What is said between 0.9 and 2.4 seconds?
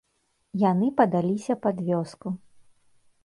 падаліся пад вёску.